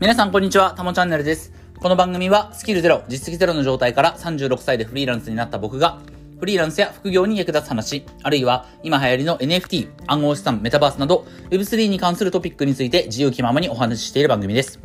[0.00, 1.52] 皆さんこんにちは、たもチャンネルです。
[1.80, 5.98] この番組はスキルゼロ、実績ゼロの状態から36歳でフリーランスになった僕が、
[6.38, 14.78] フリーランスや副業に役立つ話、あるいは今流行りの NFT、暗号資産、メタバースなど Web3 に関するトピックについて自由気ままにお話ししている番組です。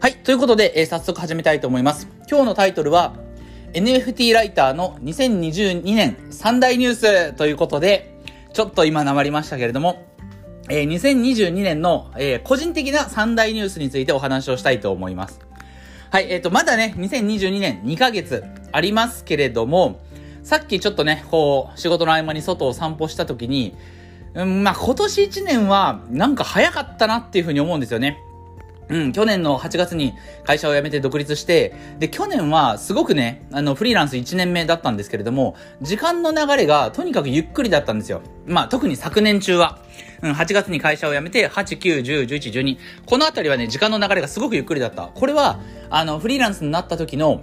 [0.00, 2.06] はい、ということで、えー、早速始めたいと思います。
[2.28, 3.14] 今日のタイトルは、
[3.72, 8.20] NFT ライターの2022年3大ニュースということで、
[8.52, 10.09] ちょっと今なまりましたけれども、
[10.70, 15.40] えー、2022年の、えー、個人的な三大ニュースについてお話をしたいと思います。
[16.10, 20.00] はい、えっ、ー、と、まだね、2022年2ヶ月ありますけれども、
[20.44, 23.74] さっきちょっとね、こう、仕事の合間に外を散歩した時に、
[24.34, 28.18] うん、まあ、今年1年は、なんか早かったなっていうふうに思うんですよね。
[28.90, 38.20] うん、去年の8月に会社を辞めて独立して、で、去年はすごくね、あの、フリーランス1年目だったんですけれども、時間の流れがとにかくゆっくりだったんですよ。
[38.46, 39.78] まあ、特に昨年中は。
[40.22, 42.78] うん、8月に会社を辞めて、8、9、10、11、12。
[43.06, 45.10] このあたりはね、時間の流れがすごくゆっくりだった。
[45.14, 47.42] これは、あの、フリーランスになった時の、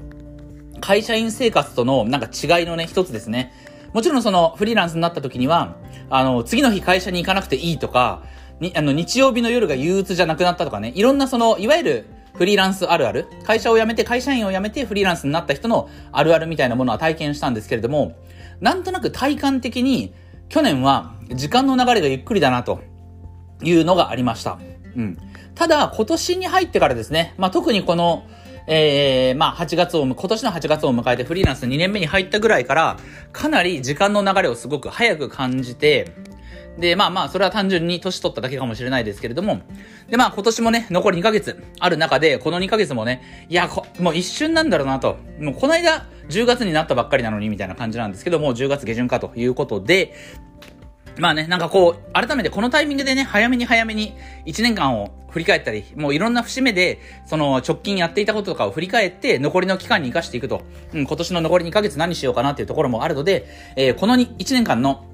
[0.80, 3.52] 会社員生活とのなんか違いのね、一つですね。
[3.94, 5.76] もちろんそのフリーランスになった時には、
[6.09, 8.23] あの、次の日会社に行かなくていいとか、
[8.59, 12.05] に、あの、日曜日の夜が憂鬱じゃなくなったとかね、いろんなその、いわゆる、
[12.38, 18.16] フリーランスあるある、会社を辞めて、会社員を辞めてフリーランスになった人のあるあるみたいなものは体験したんですけれども、
[18.61, 20.14] なんとなく体感的に、
[20.49, 22.81] 去年は時間の流れがゆっくりだなと
[23.64, 24.59] いうのがありました。
[24.95, 25.17] うん。
[25.55, 28.23] ただ、今年に入ってからですね、まあ、特にこの、
[28.67, 32.97] ええー、まあ、8月を、今年の8月を迎えてフリーランス2年目に入ったぐらいから、
[33.31, 36.14] かなり時間の流れをすごく早く感じて、
[36.78, 39.61] で、まあまあ、それは単純に年取っただけかもしれないですけれども、
[40.09, 50.14] で、まあ今年もね、残り2ヶ月ある中で、この2ヶ月もね、いや、もう一瞬なんだろうなと、もうこの間、10月になったばっかりなのにみたいな感じなんですけども、10月下旬かということで、
[51.20, 54.14] まあね、なんかこう、改めてこのタイミングでね、早めに早めに
[54.45, 60.61] 1年間を振り返ったり、もういろんな節目で、その直近やっていたこととかを振り返って、残りの期間に活かしていくと、
[60.94, 65.05] うん、今年の残り2ヶ月何しようかなっていうところもあるので、えー、この1年間の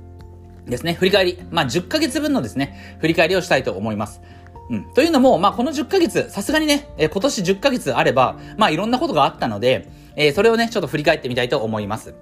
[0.65, 4.21] ですね、振り返り、まあ、10ヶ月分のですね、振り返りをしたいと思います。
[4.69, 4.93] うん。
[4.93, 12.15] というのも、まあ、この10ヶ月、さすがにね、えー、今年10ヶ月あれば、まあ、いろんなことがあったので、えー、それをね、ちょっと振り返ってみたいと思います。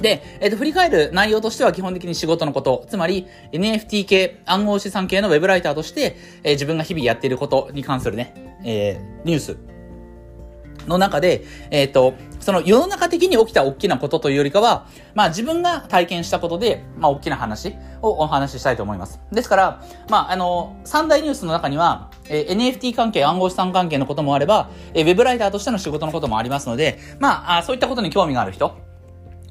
[0.00, 9.69] で、えっ、ー、と、振り返る内容としては基本的に仕事のこと、つまり NFT 系、暗号資産系のウェブライターとして、えー、自分が日々やっていることに関するね、えー、ニュース
[10.86, 19.20] の中で、えっ、ー、と、その世の中的に起きた大きなことというよりかは、まあ自分が体験したことで、まあ大きな話をお話ししたいと思います。
[19.30, 28.76] ですから、まああの、三大ニュースの中には、えー、NFT 関係、暗号資産関係のこともあれば、えー、ウェブライターとしての仕事のこともありますので、まああそういったことに興味がある人、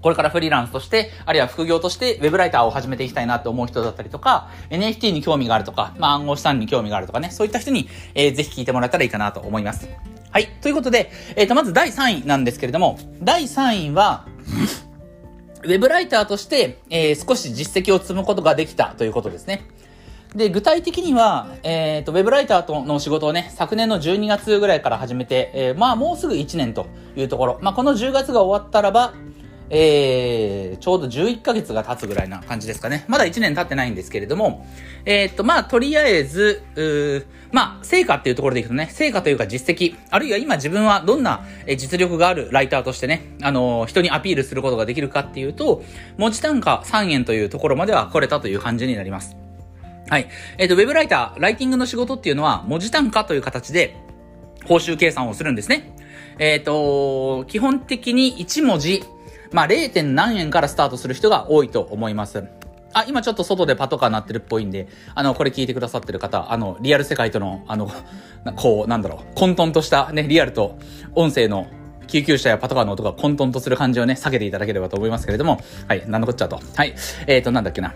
[0.02, 9.90] これからフリーランスとして、あるいは副業としてウェブライターを始めていきたいなと思う人だったりとか、NFT に興味があるとか、まあ暗号資産に興味があるとかね、そういった人に、えー、ぜひ聞いてもらったらいいかなと思います。
[10.32, 10.48] はい。
[10.62, 14.26] ということで、えっ、ー、と、まず第3位なんですけれども、第3位は、
[15.64, 19.66] ウェブライターとして、えー、少し実績を積むことができたということですね。
[20.36, 26.86] で、具体的には、えっ、ー、と、ウェブライターとの仕事をね、昨年の12月ぐらいから始めて、えー、まあ、もうすぐ1年と
[27.16, 27.60] いうところ。
[27.64, 29.14] まあ、この10月が終わったらば、
[29.70, 33.06] えー、ちょうど11ヶ月が経つぐらいな感じですかね。
[33.08, 34.66] まだ1年経ってないんですけれども、
[35.06, 41.44] えー、っと、まあ、とりあえず、うまあ、成果っていうところでいくとね、成果というか実績、あるいは今自分はどんな
[41.78, 45.84] 実力があるライターとしてね、あのー、人にアピールすることができるかっていうと、
[46.18, 49.36] 文字単価3円というところまでは来れたという感じになります。
[50.10, 50.28] はい。
[50.58, 53.96] えっ、と、ウェブライター、ライティングの仕事っていうのは、文字単価という形で、
[54.66, 55.96] 報酬計算をするんですね。
[56.40, 59.04] えっ、と、基本的に1文字、
[59.52, 60.04] まあ 0.
[60.04, 62.44] 何円からスタートする人が多いと思います。
[62.94, 67.92] あ、今ちょっと外でパトカー鳴ってるっぽいんで、あの、これ聞いてくださってる方、あの、リアル世界との、あの、
[68.56, 70.78] こう、なんだろう、混沌としたね、リアルと
[71.14, 71.68] 音声の
[72.08, 76.60] 救急車やパトカーの音が混沌とする感じをね、避けていただければと思いますけれども、はい、なんのこっちゃと。
[76.76, 76.96] はい、
[77.28, 77.94] えーと、なんだっけな。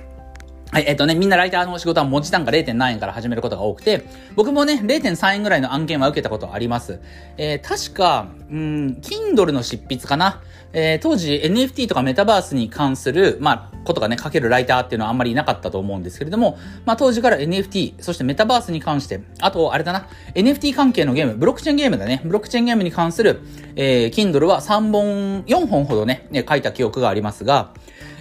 [0.74, 2.74] はい、えっ、ー、とね、みんなライターの仕事は文字単価 0.
[2.74, 7.00] 何円から始めることが多くて、僕もね、0.3円ぐらいの案件は受けたことあります。
[7.38, 10.42] えー、確か、うん、Kindle の執筆かな。
[10.76, 23.42] えー、当時 NFT とかメタバースに関する、まあ、ことがね、書けるライターっていうのはあんまりいなかったと思うんですけれども、まあ、当時から NFT、そしてメタバースに関して、あと、あれだな、NFT 関係のゲーム、ブロックチェーンゲームだね、ブロックチェーンゲームに関する、
[23.76, 27.70] えー、Kindle は3本、4本ほどね、書いた記憶がありますが、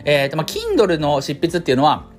[0.05, 2.12] えー、と、まあ、Kindle の執筆っていうのは、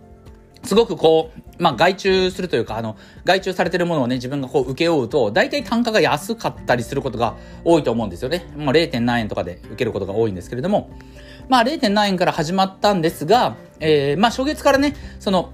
[0.63, 2.95] すごくこう、まあ、外注するというか、あの、
[3.25, 8.45] 外注されてるものをね、自分がこう受け負うと、大体単価が安かったりすることが多いと思うんですよね。
[8.55, 8.99] まあ、0.
[9.01, 10.89] 何円とかで受けることが多いんですけれども、
[11.49, 11.89] まあ、0.
[11.89, 15.51] 何円から始まったんですが、えー、まあ、初月からね、その、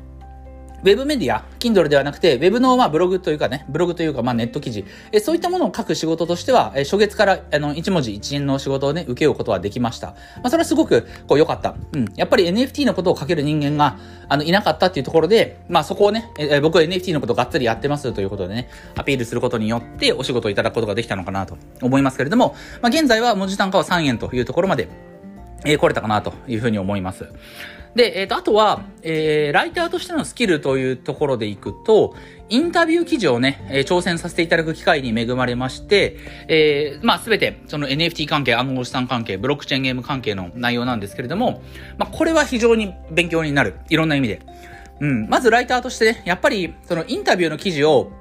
[0.82, 10.08] ウェブメディア、Kindle ではなくて、ウェブのまあブログというかね、ブログというかまあネット記事、えそういったものを書く仕事としては、え初月からあの1文字1円の仕事をね、受けようことはできました。
[10.08, 10.16] ま
[10.46, 11.76] あそれはすごくこう良かった。
[11.94, 12.06] うん。
[12.16, 13.98] やっぱり NFT のことを書ける人間が、
[14.30, 24.88] あの、いなかったっていうところで、まあそこをね、え僕は NFT のことをがっつりやってますということでね、アピールすることによってお仕事をいただくことができたのかなと思いますけれども、まあ現在は文字単価は3円というところまで、
[25.66, 27.28] えー、来れたかなというふうに思います。
[27.96, 32.16] で、えっ、ー、と、あとは、えー、ライターとしてのスキルというところでいくと、
[32.50, 41.62] インタビュー記事をね、えー、挑戦させていただく機会に恵まれまして、えー、まあすべて、その NFT 関係、暗号資産関係、ブロックチェーンゲーム関係の内容なんですけれども、
[41.98, 43.76] まあこれは非常に勉強になる。
[43.90, 44.42] いろんな意味で。
[45.00, 45.28] うん。
[45.30, 48.12] まずライターとしてね、やっぱり、そのインタビューの記事を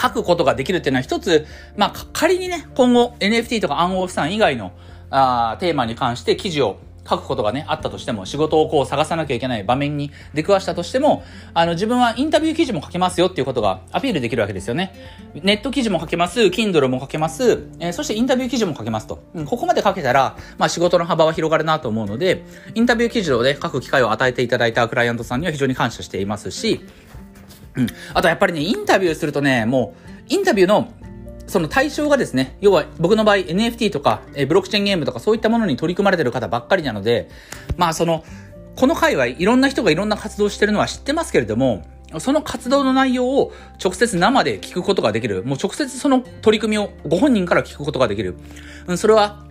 [0.00, 1.46] 書くことができるっていうのは一つ、
[1.76, 4.72] まあ仮にね、今後 NFT とか暗号資産以外の
[5.10, 11.24] あテーマに関して記事を書くことがね、あったとしても、仕事をこう探さなきゃいけない場面に出くわしたとしても、
[11.54, 14.94] あの、自分はインタビュー記事も書けますよっていうことがアピールできるわけですよね。
[15.34, 19.22] ネット記事も書けます、Kindle も書けます、えー、そしてインタビュー記事も書けますと。
[19.34, 22.44] うん、ここまで書けたら、まあ仕事の幅は広がるなと思うので、
[22.74, 26.80] インタビュー記事をね、書く機会を与えていただいたクライアントさんには非常に感謝していますし、
[27.76, 27.86] うん。
[28.14, 30.92] あとやっぱりね、インタビューするとね、もう、インタビューの
[31.46, 37.28] その対象がですね、要は僕の場合 NFT とか、えブロックチェーンゲームとかそういったものに取り組まれてる方ばっかりなので、
[37.76, 38.24] まあその、
[38.74, 41.86] この界隈、いろんな人がいろんな活動してるのは知ってますけれども、
[42.18, 43.52] その活動の内容を
[43.82, 45.44] 直接生で聞くことができる。
[45.44, 48.36] もう直接その取り組みをご本人から聞くことができる。
[48.86, 49.45] うん、それは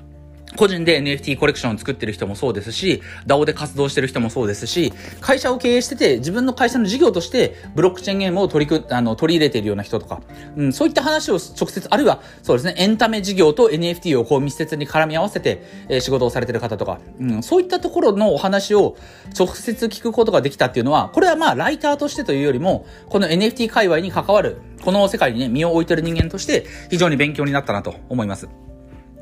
[0.56, 10.22] 個人で NFT コレクションを作ってる人もそうですし、DAO で活動してる人もそうですし、会社を経営してて、自分の会社の事業として、ブロックチェーンゲームを取りく、あの、取り入れているような人とか、
[10.56, 18.98] うん、そういった話を直接、あるいは、そうですね、エンタメ事業と NFT をこう密接に絡み合わせて、えー、仕事をされてる方とか、うん、そういったところのお話を
[19.38, 28.48] 直接聞くことができたっていうのは、これはまあ、ライターとしてというよりも、この NFT 界隈に関わる、この世界にね、身を置いてる人間として、非常に勉強になったなと思います。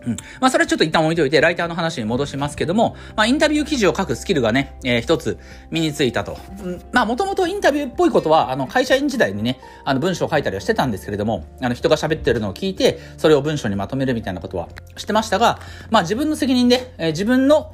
[0.05, 0.17] うん。
[0.39, 5.39] まあ、それはちょっと一旦置いといて、ライターの話に戻しますけども、まあ、インタビュー記事を書くスキルがね、えー、一つ
[5.71, 6.37] 身についたと。
[6.63, 15.59] うん、まあ、もともとインタビューっぽいことは、あの、会社員時代にね、あの、文章を書いたりはしてたんですけれども、あの、人が喋ってるのを聞いて、それを文章にまとめるみたいなことはしてましたが、
[15.89, 17.73] まあ、自分の責任で、えー、自分の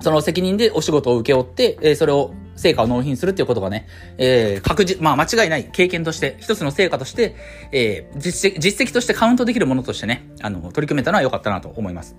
[0.00, 7.36] その責任でお仕事を請け負って、えー、それを成果を納品するっていうことがね、えー、確実、まあ間違いない経験として、一つの成果として、
[7.72, 12.16] えー、実績、実績としてカウントできるものとしてね、あの、取り組めたのは良かったなと思います。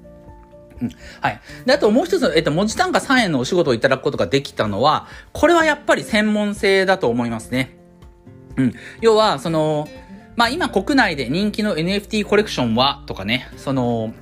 [0.81, 0.92] うん。
[1.19, 1.42] はい。
[1.65, 7.75] で、あともう一つ、えっと、文字単価3円のお仕事をいただくことができたのは、これはやっぱり専門性だと思いますね。
[8.57, 8.74] うん。
[9.01, 9.88] 要は、その、
[10.36, 14.13] まあ今国内で人気の NFT コレクションは、とかね、その、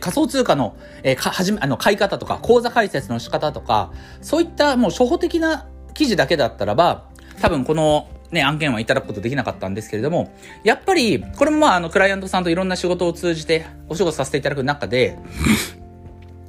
[0.00, 7.04] 仮想通貨の、えー、か、はじめ、あの、買い方とか、口座開設の仕方とか、そういったもう初歩的な記事だけだったらば、
[7.40, 10.34] 多分この、ね、案件はいただくことできなかったんですけれども、
[10.64, 15.18] やっぱり、これもまあ、あの、クライアントさんといろんな仕事を通じてお仕事させていただく中で、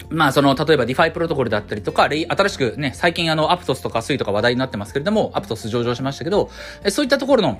[0.10, 6.50] まあ、その、例えば DeFi プロトコルだったりとか、新しくね、最近あの、アプトスとかスイとか話題になってますけれども、アプトス上場しましたけど、
[6.90, 7.60] そういったところの、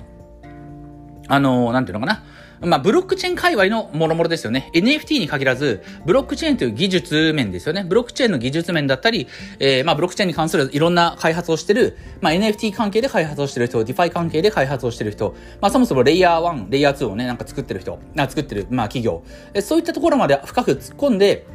[1.28, 2.24] あの、なんていうのかな、
[2.60, 4.70] まあ、ブロックチェーン界隈のもろもろですよね。
[4.74, 7.84] NFT に限らず、ブロックチェーンという技術面ですよね。
[7.84, 19.22] ブロックチェーンの技術面だったり、えー、まあ、ブロックチェーンに関するいろんな開発をしてる、まあ、NFT 関係で開発をしてる人、DeFi 関係で開発をしてる人、まあ、そもそもレイヤー1、レイヤー2をね、なんか作ってる人、あ作ってる、まあ、企業。
[19.62, 21.46] そういったところまで深く突っ込んで、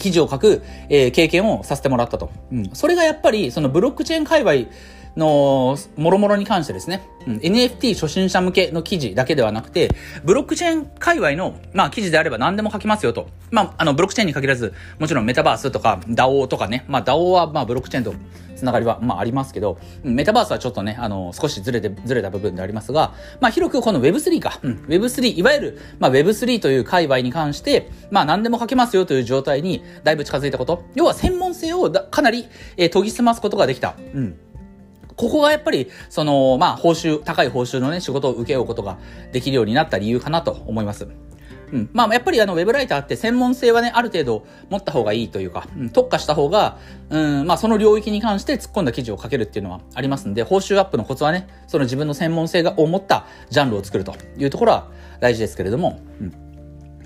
[0.00, 2.30] 記事を書く、えー、経験をさせてもらったと。
[2.50, 2.70] うん。
[2.72, 4.72] それがやっぱり、そのブロックチェーン界隈、
[5.16, 9.90] の、もろもろに関してですね、うん、NFT 初心者向けの記事だけではなくて、
[10.24, 13.28] ブロックチェーン界隈の、まあ、記事であれば何でも書きますよと。
[13.50, 18.14] まあ、あの、ブロックチェーンに限らず、もちろんメタバースとか DAO とかね、まあ、DAO は、まあ、ブロックチェーンと
[18.60, 30.84] つながりは、まあ、ありますけど、メタバースはちょっとね、あの、少しずれて、ずれた部分でありますが、まあ、広くこの Web3 か、うん、Web3、いわゆる、まあ、Web3 という界隈に関して、まあ、何でも書けますよという状態に、だいぶ近づいたこと。
[30.94, 33.96] 要は専門性をかなり、えー、研ぎ澄ますことができた。
[34.14, 34.36] うん。
[35.20, 38.96] ここがやっぱり、その、まあ、報酬、高い報酬のね、仕事を請け負うことが
[39.32, 41.06] できるようになった理由かなと思います。
[41.72, 41.90] うん。
[41.92, 46.78] まあ、やっぱりあの、ウェブライターって専門性はね、ある程度持った方がいいというか、うん、特化した方が、
[47.10, 54.88] うん、まあ、その領域に関して突っ込んだ記事を書けるっていうのはありますんで、報酬アップのコツはね、その自分の専門性が、を持ったジャンルを作るというところは
[55.20, 56.50] 大事ですけれども、うん。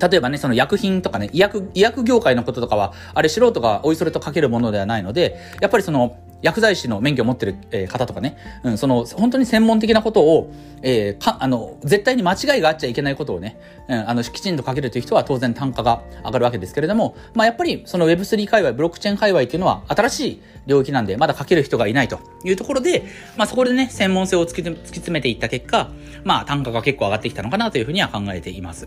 [0.00, 13.58] 例えばね、その薬品とかね、医薬、医薬業界のこととかは、あれ素人がおいそれと書けるものではないので、やっぱりその、薬剤師の免許を持ってる、え、方とかね、うん、その、本当に専門的なことを、えー、か、あの、絶対に間違いがあっちゃいけないことをね、
[13.88, 23.04] うん、あの、きちんと書けるという人は当然単価が上がるわけですけれども、まあ、やっぱり、その Web3 界隈、ブロックチェーン界隈っていうのは新しい領域なんで、まだ書ける人がいないというところで、
[23.38, 25.90] まあ、そこでね、専門性を突き突き詰めていった結果、
[26.24, 28.86] まあ、単価が結構上がってきたのかなというふうには考えています。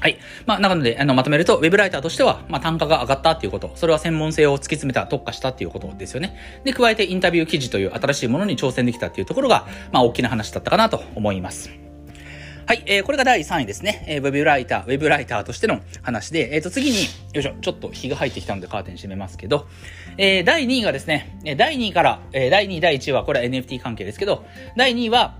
[0.00, 0.18] はい。
[0.46, 6.36] まあ、なので、あの、まとめると、ウェブライターとしては、まあ、単価が上がったっていうこと、それは専門性を突き詰めた、特化したっていうことですよね。
[6.64, 11.70] で、加えてインタビュー記事という新しいものに挑戦できたっていうところが、まあ、大きな話だったかなと思います。
[12.68, 14.04] はい、えー、これが第3位ですね。
[14.06, 16.98] えー、ウェブライター、ウェブライターとしての話で、えっ、ー、と、次に、
[17.32, 19.66] よいしょ、ちょっと日が入ってきたのでカーテン閉めますけど、
[20.18, 24.44] えー、第2位がですね、え第2位から、えー、第2位、第1位は、これは NFT 関係ですけど、
[24.76, 25.38] 第2位は、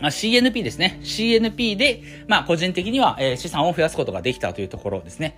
[0.00, 0.98] CNP ですね。
[1.02, 5.36] CNP で、まあ、個人的には、えー、資産を増やすことができたというところですね。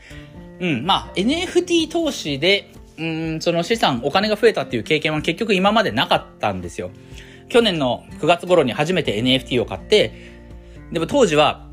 [0.60, 6.90] うん、まあ、NFT 投資で、うん、その資産、お金が増えたっていう経験は結局今までなかったんですよ。
[7.48, 10.12] 去年の9月頃に初めて NFT を買って、
[10.92, 11.66] でも当時は、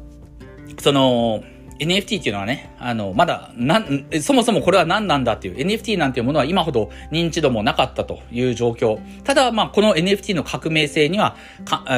[0.80, 1.44] その、
[1.80, 9.00] NFT っていうのはね、あの、まだ、なん、そもそもこれは何なんだっていう、NFT なんていうものは今ほど認知度もなかったという状況。
[9.24, 11.36] ただ、まあ、この NFT の革命性には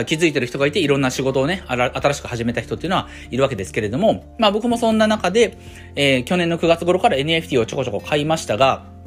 [0.06, 5.58] 気づいてる人がいて、いろんな仕事をね、新しく始めた人っていうのはいるわけですけれども、まあ僕もそんな中で、
[5.96, 8.99] えー、去年の9月頃から NFT をちょこちょこ買いましたが、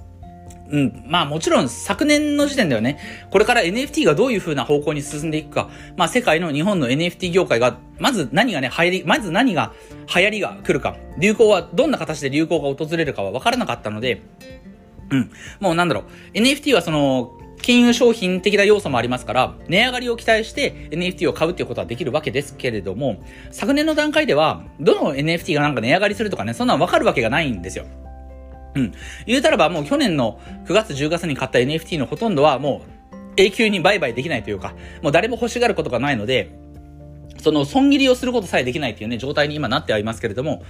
[0.72, 1.04] うん。
[1.06, 2.98] まあもちろん昨年の時点ではね、
[3.30, 9.72] これから NFT がどういう風な方向に進んでいくか、まあ世界の日本の NFT 業界が、まず何がね、流行り、まず何が
[10.12, 14.22] 流行りが来るか、流行はどんな形で流行が訪れるかは分からなかったので、
[15.10, 15.30] うん。
[15.60, 27.84] もうなんだろう、NFT はその、金融商品的な要素もありますから、値上がりを期待して NFT を買うっていうことはできるわけですけれども、昨年の段階では、どの NFT がなんか値上がりするとかね、そんなのわかるわけがないんですよ。
[28.74, 28.92] うん。
[29.26, 33.02] 言うたらばもう去年の9月10月に買った NFT のほとんどはもう
[33.36, 36.58] 永久に売買できないというか、もう誰も欲しがることがないので、
[37.42, 40.62] その損切りをすることさえできないっていうね、状態に今なってはいますけれども、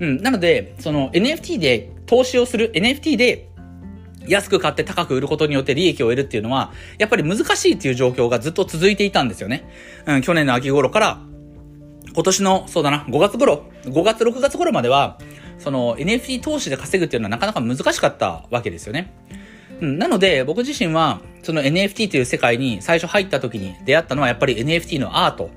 [0.00, 0.22] うん。
[0.22, 3.48] なので、その NFT で投資をする、NFT で
[4.26, 9.68] 安く買って高く売ることによって利益を得るっていうのは、やっぱり難しいっていう状況がずっと続いていたんですよね。
[10.06, 11.20] うん、去年の秋頃から、
[12.14, 15.18] 今年の、そうだな、5月頃、5月6月頃までは、
[15.58, 19.12] その NFT 投資で稼ぐっていうのはなかなか難しかったわけですよね。
[19.80, 25.50] うん、なので、僕自身は、その NFT という世界に最初入った時に出会ったのはやっぱり NFT のアート。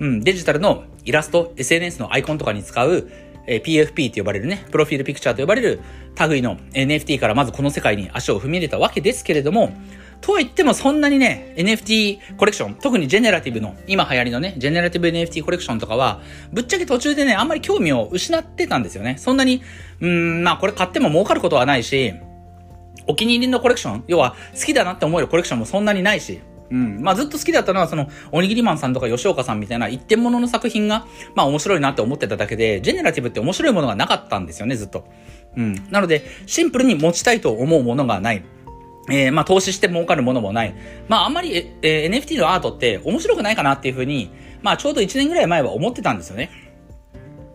[0.00, 3.10] うん、デジタルのイラスト、SNS のアイコンとかに使う、
[3.46, 5.80] えー、PFP って呼ばれるね、プロフィールピクチャーと呼ばれる
[6.28, 9.72] 類の NFT からまずこの世界に足を踏み入れたわけですけれども、
[10.20, 16.20] とは言ってもそんなにね、NFT コレクション、特にジェネラティブの、今流行りのね、ジェネラティブ NFT コレクションとかは、
[16.52, 19.16] ぶっちゃけ途中でね、あんまり興味を失ってたんですよね。
[19.18, 19.62] そんなに、
[20.00, 22.14] うん、まあこれ買っても儲かることはないし、
[23.06, 26.40] お気に入りのコレクション、要は好きだなって思えるコレクションもそんなにないし、
[26.70, 27.02] うん。
[27.02, 35.06] まあずっと好きだったのは、その、おにぎりマンさんとか吉岡さんみたいな一点物の作品が、まあ面白いなって思ってただけで、ジェネラティブって面白いものがなかったんですよね、ずっと。
[35.56, 35.74] うん。
[35.90, 38.42] なので、シンプルに持ちたいと思うものがない。
[39.10, 40.74] えー、まあ、投資して儲かるものもない。
[41.08, 44.30] まあ、あんまり、えー、NFT のアートって面白くないかなっていうふうに、
[44.62, 46.50] まあ、ちょうど1年ぐらい前は思ってたんですよね。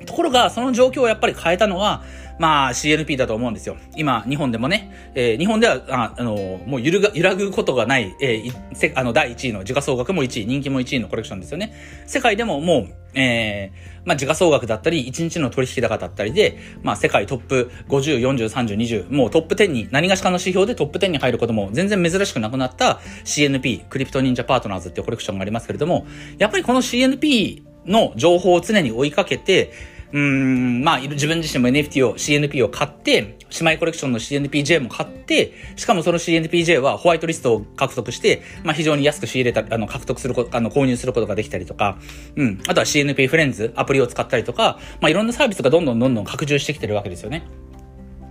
[0.06, 2.04] ところが、その状況をやっぱり変えたのは、
[2.40, 3.76] まあ CNP だと思うんですよ。
[3.98, 11.74] 今、日本でもね、えー、日本では、あ、あのもう揺るが、揺らぐことがない、えー、せあの、第1位の時価総額も1位、人気も1位のコレクションですよね。
[12.08, 42.00] 世界でももう、えー、まあ時価総額だったり、1日の取引高だったりで、まあ世界トップ50、40、30、20、もうトップ10に、何がしかの指標でトップ10に入ることも全然珍しくなくなった CNP、クリプト忍者パートナーズっていうコレクションがありますけれども、やっぱりこの CNP の情報を常に追いかけて、うん、まあ、自分自身も NFT を、CNP を買って、姉妹コレクションの CNPJ も買って、しかもその CNPJ はホワイトリストを獲得して、まあ、非常に安く仕入れた、あの、獲得すること、あの、購入することができたりとか、
[42.36, 42.60] うん。
[42.68, 47.44] あとは CNP フレンズ、アプリを使ったりとか、まあ、いろんなサービスがどんどんどんどん拡充してきてるわけですよね。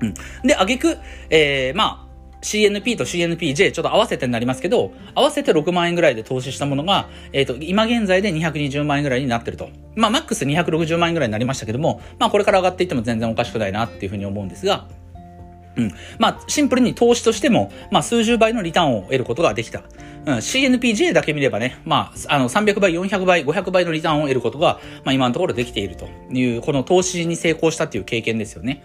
[0.01, 0.15] うん。
[0.43, 0.97] で、あげく、
[1.31, 2.08] えー、まあ、
[2.43, 9.71] CNP と CNPJ ちょっと合わせてになりますけど、合わせて6万円ぐらいで投資したものが、えっ、ー、と、今現在で220万円ぐらいになってると。
[9.97, 14.87] まあ、マックス260万円ぐらいになりましたけども、まあ、これから上がっていっても全然おかしくないなっていうふうに思うんですが、
[15.77, 15.93] うん。
[16.19, 19.83] まあ、シンプルに投資としても、まあ、数十倍のリターンを得ることができた。
[20.27, 20.37] うん。
[20.37, 28.83] CNPJ だけ見ればね、まあ、あの、300倍、400倍、500倍のリターンを得ることが、まあ、今のところできているという、この投資に成功したっていう経験ですよね。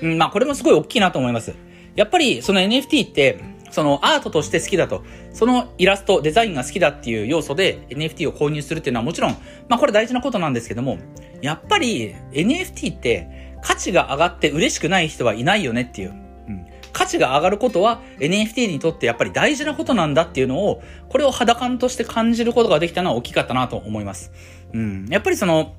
[0.00, 1.54] うん、まあ、これもすごい大きいなと思います。
[1.98, 3.40] やっぱりその NFT って、
[3.72, 5.02] そのアートとして好きだと、
[5.32, 9.32] そのイラスト、デザインが好きだっていう要素で NFT を購入するっていうのはもちろん、
[9.68, 10.98] まあこれ大事なことなんですけども、
[11.42, 16.10] やっぱり NFT って価値が上がって嬉しくない人はいないよねっていう。
[16.10, 16.12] う
[16.52, 24.30] ん、価値が上がることは NFT にとってやっぱり大事なことなんだっていうのを、これを肌感として感じることができたのは大きかったなと思います。
[24.72, 25.06] うん。
[25.10, 25.74] やっぱりその、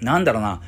[0.00, 0.62] なんだろうな、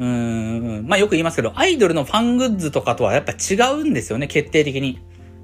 [0.00, 4.98] うん、まあよく言いますけど、アイドルのファングッズとかとはやっぱ違うんですよね、決定的に。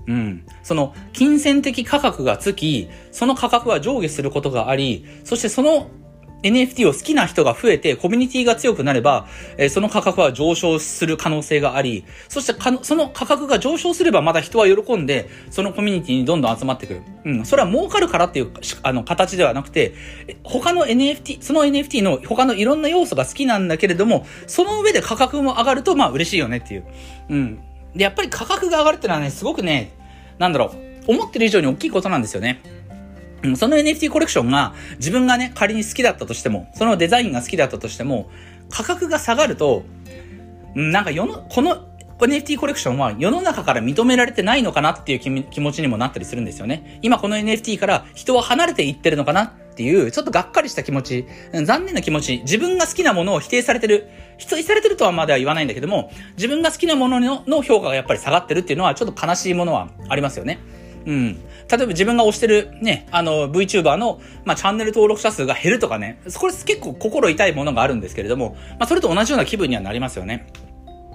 [0.06, 0.46] うん。
[0.62, 5.90] その、金銭的価格がつき、その価格は上下することがあり、そしてその
[6.42, 9.26] NFT を好きな人が増えて、コミュニティが強くなれば、
[9.56, 17.02] え、その価格は上昇する可能性があり、そしてか、その価格が上昇すればまた人は喜んで、そのコミュニティにどんどん集まってくる。
[17.24, 17.46] うん。
[17.46, 18.52] それは儲かるからっていう、
[18.82, 19.94] あの、形ではなくて、
[20.44, 26.84] 他の NFT、その NFT の他のいろんな要素が好きなんだけれども、その上で価格も上がると、まあ嬉しいよねっていう。
[27.30, 27.58] うん。
[27.94, 29.92] で、やっぱり価格が上がるってのはね、すごくね、
[30.38, 30.74] なんだろ
[31.06, 32.60] う、思ってる以上に大きいことなんですよね。
[33.56, 38.30] その NFT コレクションが自分がね、仮に好きだったとしても、そのデザインが好きだったとしても、
[38.70, 39.84] 価格が下がると、
[40.74, 41.86] なんか世の、この
[42.18, 45.18] NFT コレクションは世の中から認められてないのかなっていう
[45.50, 46.98] 気持ちにもなったりするんですよね。
[47.02, 51.26] 今この NFT から人は離れていってるのかなっていう、ちょっとがっかりした気持ち、
[51.64, 60.58] 残念な気持ち、自分が好きなものを否定されてる、否定されてるとはまでは言わないんだけども、自分が好きなものの評価がやっぱり下がってるっていうのはちょっと悲しいものはありますよね。
[61.06, 61.34] うん。
[61.34, 70.46] 例えば自分が推してるね、あの VTuber の、まあ、チャンネル登録者数が減るとかね、これ結構心痛いものがあるんですけれども、まあ、それと同じような気分にはなりますよね。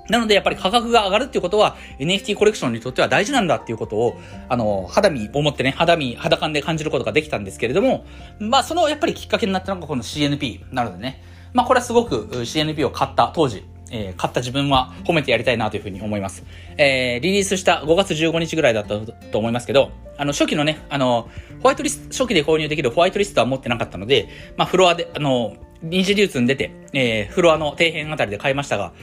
[0.10, 4.20] なので、やっぱり価格が上がるっていうことは、NFT コレクションにとっては大事なんだっていうことを、
[4.50, 8.06] あの、肌身思ってね、肌身、肌感で感じることができたんですけれども、
[8.40, 16.44] まあ、そのやっぱりきっかけになったのがこの CNP なのでね、まあ、これはすごく CNP を買った当時、えー、買った自分は褒めてやりたいなというふうに思います。
[16.78, 21.30] えー、リリースした5月15日ぐらいだったと思いますけど、あの、初期のね、あの、
[21.62, 28.94] ホワイトリスト、初期で購入できるホワイトリストは持ってなかったので、まあ、フロアで、あの、二次流通に出て、えー、フロアの底辺あたりで買いましたが、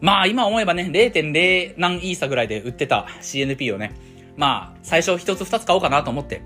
[0.00, 3.94] まあ、今思えばね、0.0何イーサぐらいで売ってた CNP をね、
[4.36, 6.42] まあ、最初一つ二つ買おうかなと思って、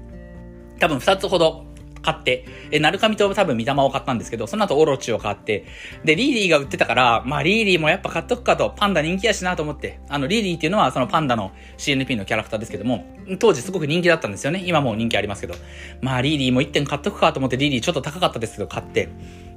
[0.78, 1.66] 多分二つほど
[2.02, 5.66] 買って、え、ナルカミと多分ミタマを買ったんですけど、その後オロチを買って、
[6.04, 13.04] で、リーリーが売ってたから、まあリーリーもやっぱ買っとくかと、パンダ人気やしなと思って、あの、リーリーっていうのはそのパンダの CNP のキャラクターですけども、
[13.38, 14.62] 当時すごく人気だったんですよね。
[14.64, 15.54] 今も人気ありますけど。
[16.00, 19.08] まあリーリーも1点買っとくかと思って、リーリーちょっと高かったですけど、買って。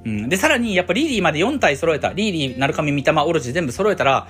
[0.04, 0.28] うん。
[0.28, 4.28] で、さらにやっぱリーリーまで4体揃えた、リーリー、ナルカミ、ミタマ、オロチ全部揃えたら、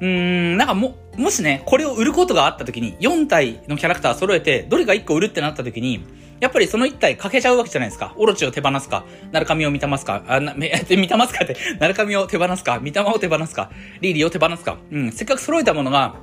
[0.00, 6.04] うーん、なんかも、もしね、これを売ることがあった時に、4体のキャラクター揃えて、どれか1個売るってなった時に、
[6.42, 8.14] やっぱりその一体欠けちゃうわけじゃないですか。
[8.16, 14.76] オロチを手放すか、ナルカミを見たますか、あ、な、め、 見たますかって、ナルカミを手放すか、見たまを手放すか、リーリーを手放すか。
[14.90, 16.16] うん、せっかく揃えたものが、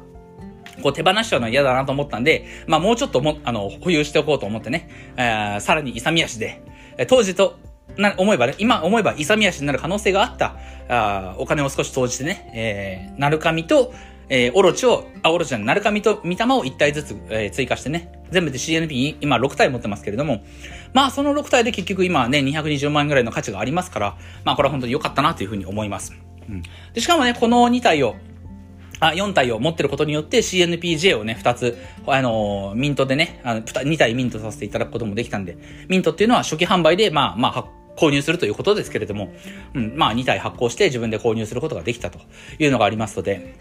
[0.83, 6.61] こう手放しちゃうのは嫌だなと思ったんで、まあもうちょっとも、あの、保有しておこうと思ってね、えー、さらに勇み足で、
[7.07, 7.57] 当時と、
[7.95, 10.57] な、思えばね、今思えば勇み足になる可能性があった、
[10.89, 13.93] あお金を少し投じてね、えー、ナルカミと、
[14.29, 20.43] えー、オロチを、あ、オロチじゃない、ナルカミとミタマを1体ずつ、えー、追加してね、全部で CNP 今6体持ってますけれども、
[20.93, 26.13] まあその6体で結局今ね、220万円ぐらいの価値がありますから、まあこれは本当に良かったなというふうに思います。
[26.47, 26.61] うん。
[26.93, 28.15] で、しかもね、この2体を、
[28.99, 39.33] あ、4体を持ってることによって CNPJ をね、2つ、あのー、ミントでね、あの、2体ミントさせていただくこともできたんで、ミントっていうのは初期販売で、まあ、まあ、購入するということですけれども、
[39.73, 42.19] うん、まあ2体発行して自分で購入することができたと
[42.57, 43.55] いうのがありますので、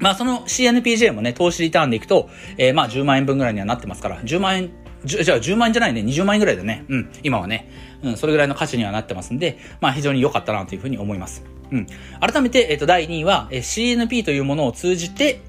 [0.00, 4.70] まあその CNPJ もね、投資リターンでいくと、えー、まあ10万円分ぐらいにはなってますから、10万円、
[5.04, 6.84] じゃあ10万円じゃないね、20万円ぐらいだね。
[6.88, 7.70] うん、今はね。
[8.02, 11.44] うん、それぐらいの価値にはなってますんで、まあ非常に良かったなというふうに思います。
[11.70, 11.86] うん。
[12.18, 15.42] 改めて、えっ、ー、と、第2位は、えー、CNP というものを通じて、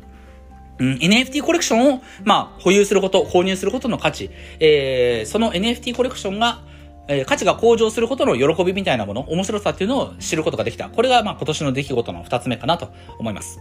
[0.80, 6.64] うん、NFT コレクションを、まあ、保有すること、購入することの価値、えー、その NFT コレクションが、
[7.08, 10.90] えー、価値が向上することの喜びみたいなもの、面白さっていうのを知ることができた。
[10.90, 13.60] これが、まあ、今年の出来事の二つ目かなと思います。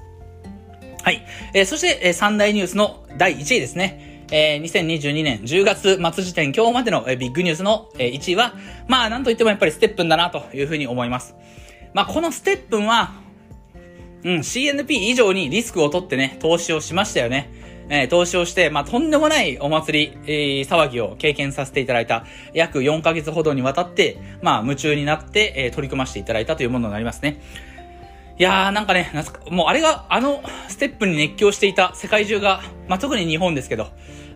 [1.03, 1.25] はい。
[1.55, 4.27] えー、そして、えー、三大ニュースの第1位ですね。
[4.33, 8.55] えー、2022年10月末時点今日までの、えー、ビッグニュースの、えー、1位は、
[8.87, 11.35] まあ、なんといってもやっぱりステップンだなというふうに思います。
[11.95, 13.13] まあ、このステップンは、
[14.23, 17.51] うん、CNP 以上にリスクを取ってね、投資をしましたよね。
[17.93, 27.41] えー、投資をして、まあ、とんでもないお祭り、えー、騒ぎを経験させていただいた、約4ヶ月ほどにわたって、まあ、夢中になって、えー、取り組ませていただいたというものになりますね。
[28.41, 29.13] いやーなんかね、
[29.51, 33.89] もうあれが、あのステップに熱狂していた世界中が、まあ、特に日本ですけど、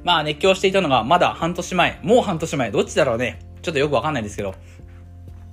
[0.03, 3.39] まあ熱狂していたのがまだ半年前、もう半年前、どっちだろうね。
[3.63, 4.55] ちょっとよくわかんないですけど、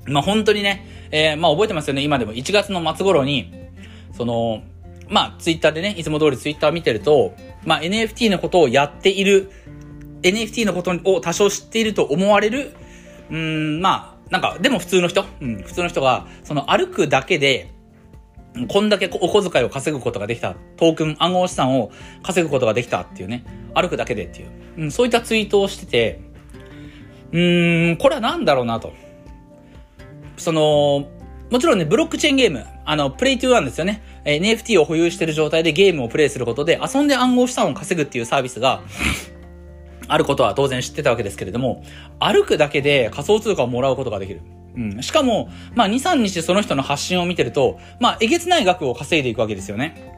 [0.06, 3.54] まあ本当にね、えー、まあ覚えてますよね、今でも1月の末頃に、
[4.12, 4.64] その、
[5.08, 7.34] まあツイッターでね、いつも通りツイッター見てると、
[7.64, 9.50] まあ NFT のことをやっている、
[10.24, 12.74] NFT のことを多少知っていると思われる、
[13.30, 17.72] うん、まあ、なんか、でも普通の人、うん、普通の人が、その歩くだけで、
[18.68, 20.56] こんだけお小遣いを稼ぐことができた。
[20.76, 23.46] トークン、暗号資産を稼ぐことができたっていうね。
[23.74, 24.50] 歩くだけでっていう。
[24.78, 26.22] うん、そういったツイートをしてて、
[27.32, 28.94] うーん、これは何だろうなと。
[30.38, 31.08] その、
[31.50, 34.04] もちろんね、ブロックチェーンゲーム、あの、プレイトゥーワンですよね。
[34.26, 38.82] え NFT を保有してる状態でゲームをプレイすることで、遊んで暗号資産を稼ぐっていうサービスが、
[40.08, 41.84] あることは当然知ってたわけですけれども、
[42.20, 44.42] 歩くだけで仮想通貨をもらうことができる。
[44.76, 45.04] うん。
[45.04, 50.12] しかも、まあ、2、3日その人の発信を見てると、まあ、えげつない額を稼いでいくわけですよね。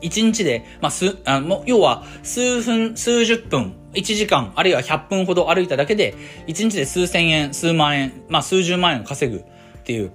[0.00, 6.14] 1日で、まあ、す、あの、要は、数分、数十分、1時間、あるいは100分ほど歩いただけで、
[6.46, 9.42] 1日で数千円、数万円、まあ、数十万円稼ぐっ
[9.84, 10.12] ていう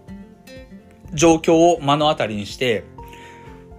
[1.13, 2.84] 状況を目の当たりにして、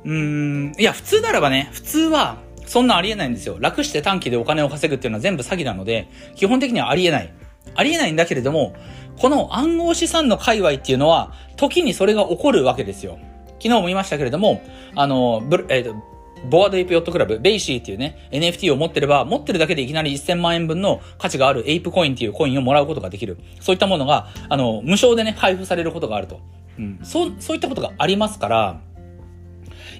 [0.05, 3.57] うん、いや、普通ならばね、普通は、そんなありえないんですよ。
[3.59, 7.33] 楽して短期でお金を稼ぐっていうのは全部詐欺なので、基本的にはありえない。
[7.74, 8.74] ありえないんだけれども、
[9.18, 13.18] この暗号資産の界隈っていうのは、時にそれが起こるわけですよ。
[13.61, 14.62] 昨日も言いましたけれども、
[14.94, 16.11] あの、ブえっ、ー、と、
[16.48, 23.37] Bored Ape Yacht Club、BAYC っていうね、NFT を持ってれば、持ってるだけでいきなり1000万円分の価値がある ApeCoin っていうコインをもらうことができる。
[23.61, 26.40] そういったものが、あの、無償でね、配布されることがあると。
[26.78, 26.98] うん。
[27.02, 28.80] そう、そういったことがありますから、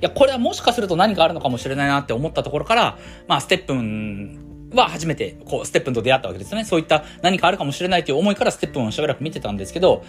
[0.01, 6.65] いや、これはもしかすると何かあるのかもしれないなって思ったところから、まあ、ステップンは初めて、こう、ステップンと出会ったわけですよね。
[6.65, 10.05] そういった何かあるかもしれないという思いからステップンをしばらく見てたんですけど、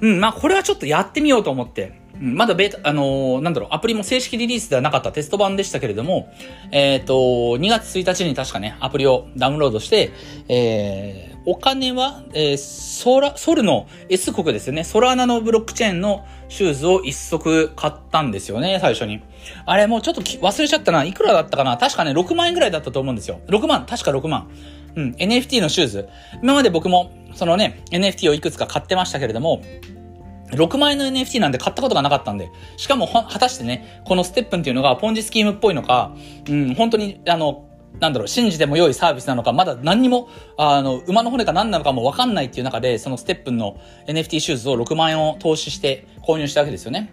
[0.00, 6.32] うん、まあ、これはちょっとやってみようと思って、うん、まだベータ、あのー、なんだろう、アプリも正式リリースではなかったテスト版でしたけれども、
[6.72, 10.10] えっ、ー、と、2月1日に確かね、アプリをダウンロードして、
[10.48, 14.84] えー、お金は、えー、ソラ、ソルの S 国ですよね。
[14.84, 19.20] ソラーナのブロックチェーンのシューズを一足買ったんですよね、最初に。
[19.64, 21.04] あれもうちょっと忘れちゃったな。
[21.04, 21.76] いくらだったかな？
[21.78, 23.40] 確かね、6万円ぐらいだったと思うんですよ。
[23.46, 24.50] 6万、確か6万。
[24.96, 26.08] うん、NFT のシューズ。
[26.42, 29.62] 今まで僕も、そのね、NFT をいくつか買ってましたけれども、
[30.52, 32.50] 6万円の NFT なんで買ったことがなかったんで。
[32.76, 36.12] しかも、果たしてね、このステップンっていうのがポンジスキームっぽいのか、
[36.48, 47.12] うん、本当に、あの、なんだろう、信じても良いサービスなのか、まだ何にも、あの、馬の骨か何なのかもわかんないっていう中で、そのステップンの NFT シューズを6万円を投資して購入したわけですよね。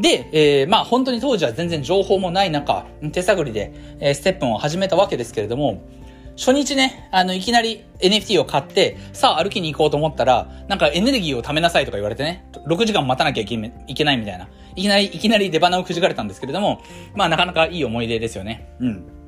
[0.00, 5.82] で、えー、まあ本当に当時は全然情報もない中、手探りで、えー、ステップンを始めたわけですけれども、
[6.36, 13.56] 初日ね、あの、いきなり NFT を買って、さあ歩きに行こうと思ったら、なんかエネルギーを貯めなさいとか言われてね、6時間待たなきゃいけ
[14.04, 14.48] ないみたいな。
[14.74, 16.80] いきなり、いきなり出花をくじかれたんですけれども、
[17.14, 18.72] まあなかなかいい思い出ですよね。
[18.80, 19.19] うん。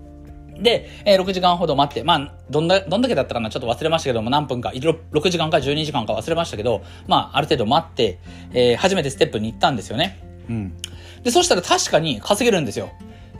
[0.62, 8.18] で、えー、6時間ほど待って、まあ、どんだ、どんだけだったかなちょっと忘れましたけども、何分か、6時間か12時間か忘れましたけど、まあ、ある程度待って、
[8.52, 10.18] えー、初めてステップに行ったんですよね。
[10.48, 10.74] うん。
[11.22, 12.90] で、そしたら確かに稼げるんですよ。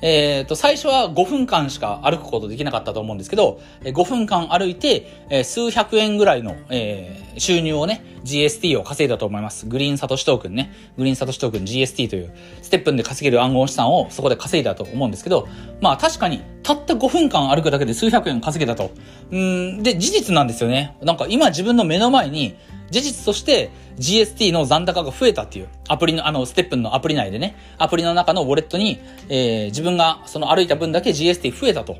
[0.03, 9.67] えっ、ー、と、最初は5分間しか歩くことできなかったと思うんですけど、5分間歩いて、え数百円ぐらいの、えー、収入をね、GST を稼いだと思います。
[9.67, 10.73] グリーンサトシトークンね。
[10.99, 15.49] グリーンサトシトークン GST という、ステップンで稼げる暗号資産をそこで稼いだと思うんですけど、
[15.81, 18.91] まあ確かに、たった5分間歩くだけで数百円稼げたと。
[19.31, 20.97] うん、で、事実なんですよね。
[21.03, 22.57] なんか今自分の目の前に、
[22.93, 31.97] 事実として GST の残高が増えたっていう、アプリの、あの、ステップンのアプリ内でね、アプリの中のウォレットに、えー、自分がその歩いた分だけ GST 増えたと。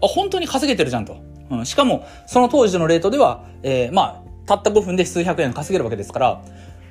[0.00, 1.16] あ、本当に稼げてるじゃんと。
[1.50, 6.42] うん、しかも、その当時のレートでは、えー、まあ、たった5分で数百円稼げるわけですから、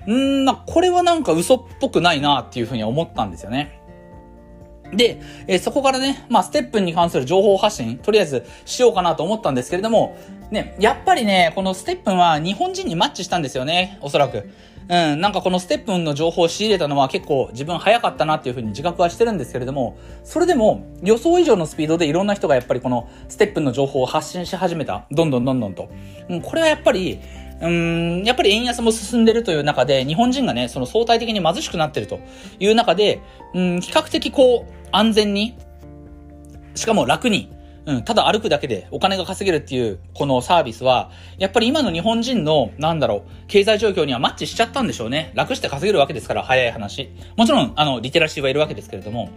[0.07, 3.79] んーな、これはなんか嘘っぽくないなっていうふうに思ったんですよね。
[4.95, 10.17] で、えー、そこからね、まあ、ステップに関する情報発信、とりあえずしようかなと思ったんですけれども、
[10.51, 14.49] ね、やっぱりね、このステップは日本人にマッチしたんですよね、おそらく。
[14.87, 25.07] うん、なんかこのステップの情報を仕入れたのは結構自分早かったなっていうふうに自覚はしてるんですけれども、それでも予想以上のスピードでいろんな人がやっぱりこのステップの情報を発信し始めた。
[25.09, 25.89] どんどんどんどんと。
[26.29, 27.19] うん、これはやっぱり、
[27.61, 32.19] うん、やっぱり円安も進んでるという中で、日本人がね、その相対的に貧しくなってると
[32.59, 33.21] いう中で、
[33.53, 35.57] うん、比較的こう、安全に、
[36.75, 37.49] しかも楽に、
[37.85, 45.31] うん、ただ歩くだけでお金が稼げるっていうこのサービスは、やっぱり今の日本人の、なんだろう、経済状況にはマッチしちゃったんでしょうね。
[45.35, 47.09] 楽して稼げるわけですから、早い話。
[47.37, 49.29] もちろん、あの、リテラシーはいるわけですけれども、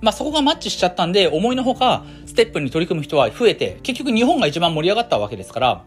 [0.00, 5.84] まあそこがマッチしちゃったんで、思いのほか、ステップに取り組む人は増えて、結局日本が一番盛り上がったわけですから、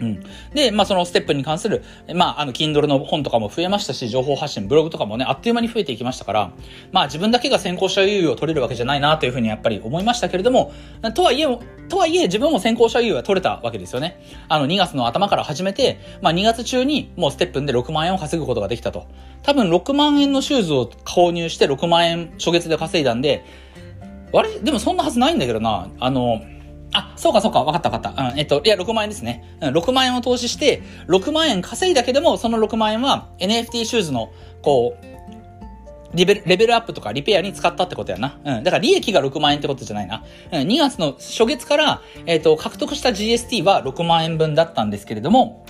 [0.00, 0.20] うん。
[0.54, 1.82] で、まあそのステップに関する、
[2.14, 6.52] まああの、Kindle の本とかも増えましたし、情報発信、ブログとかもね、あっという間に増えていきましたから、
[6.92, 10.72] まあ自分だけが先行者優位を取れるわけじゃないなというふうにやっぱり思いましたけれども、
[11.14, 11.46] とはいえ、
[11.88, 14.22] とはいえ自分も先行者優位は取れたわけですよね。
[14.48, 19.06] あの2月の頭から始めて、まあ2月中にもうステップで6万円を稼ぐことができたと。
[19.42, 23.44] 多分6万円のシューズを購入して6万円初月で稼いだんで、
[24.32, 24.58] あれ？
[24.60, 25.88] でもそんなはずないんだけどな。
[25.98, 26.42] あの、
[26.92, 28.22] あ、そうかそうか、わかったわかった。
[28.30, 29.44] うん、えっと、いや、6万円ですね。
[29.60, 35.18] うん、6万円を投資して、6万円稼いだけども、その6万円は NFT シューズの、こう、
[36.14, 38.38] レベル、レベルアップとかリペアに使ったってことやな。
[38.44, 38.64] うん。
[38.64, 40.24] だから利益が6万円ってことじゃないな。
[40.52, 40.66] うん。
[40.66, 45.66] 2月の初月から、えっ、と、獲得した GST は6万円分だったんですけれども、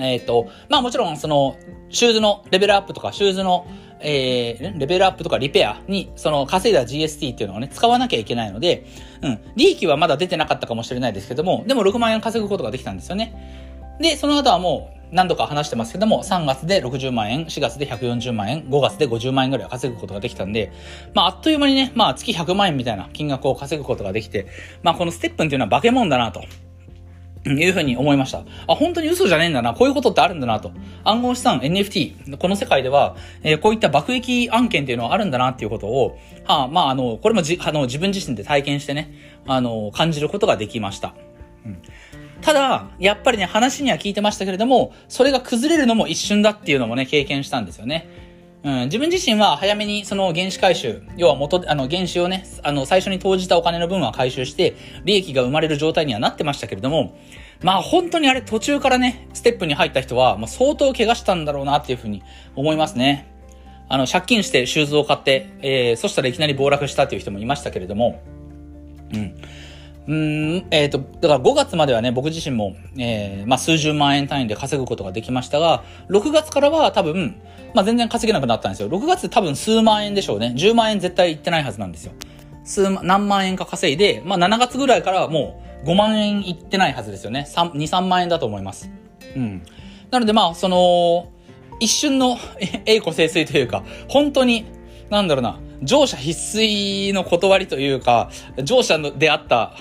[0.00, 1.56] えっ、ー、と、まあもちろん、その、
[1.90, 3.66] シューズのレベルアップとか、シューズの、
[4.00, 8.86] えー、レベルアップとかリペアに、その稼いだ GST っていうのをね、使わなきゃいけないので、
[9.22, 13.34] うん、利益はまだ出てなかったかもしれないですけども、でも6万円稼ぐことができたんですよね。
[14.00, 20.72] で、その後はもう、何度か話してますけども、3月で60万円、4月で140万円、5月で50万円ぐらい稼ぐことができたんで、
[21.14, 24.46] まあ、あっという間にね、まあ、月100万円みたいな金額を稼ぐことができて、
[24.82, 26.44] まあ、このステップンっていうのは化け物だなと。
[27.44, 28.44] いうふうに思いました。
[28.66, 29.72] あ、本当に嘘じゃねえんだな。
[29.72, 30.72] こういうことってあるんだなと。
[31.04, 39.14] 暗号資産、NFT、この世界では、えー、こういった爆撃案件っていうのはあるんだなっていうことを、はあ、まあ、あの、これもじ、あの、自分自身で体験してね、
[39.46, 41.14] あの、感じることができました。
[41.64, 41.78] うん。
[42.42, 48.08] ただ、やっぱりね、話には聞いてましたけれども、それが崩れるのも一瞬だっていうのもね、経験したんですよね。
[48.62, 57.18] うん、自分自身は早めにその原資回収、要は元、あの原資をね、あの最初に投じたお金の分は回収して、利益が生まれる状態にはなってましたけれども、
[57.62, 62.22] まあ本当にあれ途中からね、ステップに入った人は、まあ、相当怪我したんだろうなっていうふうに
[62.54, 63.32] 思いますね。
[63.88, 68.22] あの、借金してシューズを買って、えー、そしたらいきなり暴落したっていう人もいましたけれども、
[69.12, 69.36] うん。
[70.08, 77.40] うん、えっ、ー、と、だから5月まではね、僕自身も、えー、まあ数十万円単位で稼ぐことができましたが、6月からは多分、
[77.74, 78.88] まあ全然稼げなくなったんですよ。
[78.88, 80.54] 6月多分数万円でしょうね。
[80.56, 82.12] 10万円絶対いってないはずなんですよ。
[82.64, 87.46] 数、何万円か稼いで、まあ7月ぐらいからはもう5万円いってないはずですよね。
[87.48, 88.90] 3、2、3万円だと思います。
[89.36, 89.62] うん。
[90.10, 91.30] なのでまあ、その、
[91.78, 92.36] 一瞬の
[92.84, 94.66] 栄枯盛衰というか、本当に、
[95.08, 98.30] なんだろうな、乗車必須の断りというか、
[98.62, 99.74] 乗車であった、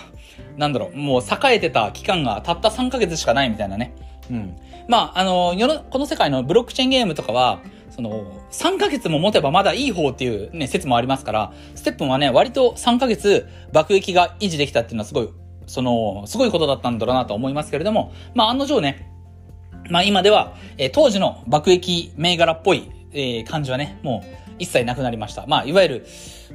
[0.60, 3.96] なんだろう、もう栄えてた期間がたった3ヶ月しかないみたいなね。
[4.30, 4.56] うん。
[4.90, 15.30] まあ、あの、世の、この世界のブロックチェーンゲームとかは、その、3ヶ月も持てばまだいい方っていうね、説もありますから、ステップンはね、割と3ヶ月爆撃が維持できたっていうのはすごい、
[15.66, 19.10] その、すごいことだったんだろうなと思いますけれども、まあ案の定ね、
[19.90, 25.46] まあ今では、えー、当時の爆撃銘柄っぽい、えー、感じはね、もう一切なくなりました。
[25.48, 26.08] まあいわゆる、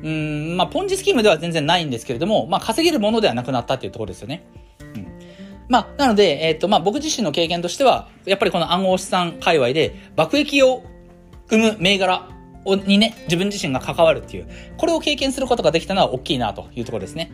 [0.02, 4.44] うん、まあポンジスキームでは全然ないんですけれども、まあ稼げるものではなくなったっていうところですよね。
[4.94, 5.14] うん
[5.68, 10.82] まあ、なので、えっ、ー、と、まあ、僕自身の経験としては、やっぱりこの暗号資産界隈で爆益を
[11.48, 12.28] 生む銘柄
[12.64, 17.32] をにね、自分自身が関わるっていう、これを経験することができたのは大きいなというところですね。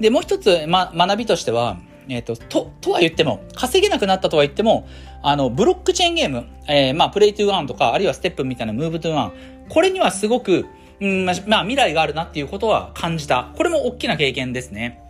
[0.00, 4.86] で、もう一つ、ま、学びとしては、えっ、ー、と、と、とは言っても、稼げなくなったとは言っても、
[5.22, 9.32] あの、ブロックチェーンゲーム、えー、まあ、 Play to Earn とか、あるいは STEPN みたいな Move to Earn、
[9.68, 10.66] これにはすごく、
[11.00, 13.52] うん、まあ、未来があるなっていうことは感じた。
[13.56, 15.02] これも大きな経験ですね。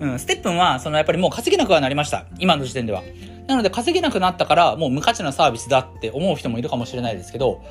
[0.00, 2.26] うん、ステップンは、そのやっぱりもう稼げなくはなりました。
[2.38, 3.02] 今の時点では。
[3.46, 7.62] なので稼げなくなったからもう無価値なサービスだって思う人もいるかもしれないですけど、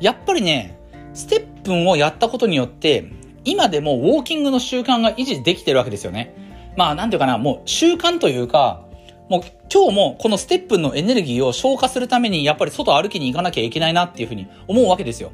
[0.00, 0.78] やっぱりね、
[1.12, 3.10] ステップンをやったことによって、
[3.44, 6.34] 今でもウォーキングの習慣が維持できてるわけですよね。
[6.76, 8.84] まあなんていうかな、もう習慣というか、
[9.28, 15.32] もう今日もこのステップンのエネルギーを消化するためにやっぱり外歩きに行かなきゃいけないなっていうふうに思うわけですよ。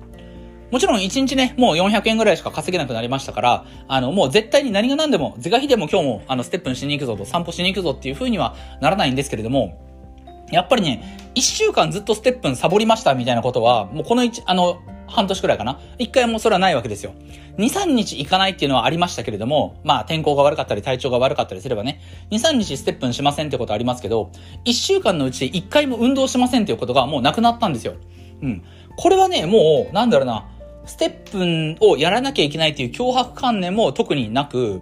[0.71, 9.81] もちろん1日ね、もう400円ぐらいしか稼げなくなりましたから、あの、もう絶対に何が何でも、是が非でも今日も、あの、ステップンしに行くぞと、散歩しに行くぞっていう風にはならないんですけれども、
[10.51, 14.81] やっぱりね、1週間ずっとステップンサボりましたみたいなことは、もうこの1、あの、
[15.11, 15.81] 半年くらいかな。
[15.99, 17.13] 一回もそれはないわけですよ。
[17.59, 24.31] 2、3日行かないっていうのはありましたけれども、まあ天候が悪かったり体調が悪かったりすればね、2、3日ステップンしませんってことありますけど、
[24.65, 27.95] 1週間のうち1回も運動しませんっていうことがもうなくなったんですよ。
[28.43, 28.65] うん。
[28.97, 30.47] これはね、もう、なんだろうな、
[30.87, 34.81] ステップをやらなきゃいけないっていう脅迫観念も特になく、